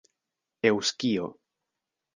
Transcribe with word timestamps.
eŭskio 0.69 1.29